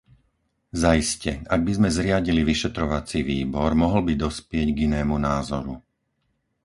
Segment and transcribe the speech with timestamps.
[0.81, 5.73] Zaiste, ak by sme zriadili vyšetrovací výbor, mohol by dospieť k inému názoru.